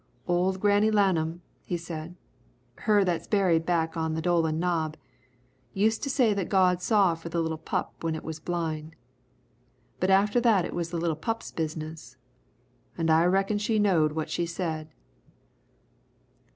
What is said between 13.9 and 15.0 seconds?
what she said."